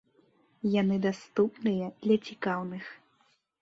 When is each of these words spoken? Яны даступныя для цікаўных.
Яны 0.81 0.95
даступныя 1.05 1.85
для 2.03 2.21
цікаўных. 2.27 2.93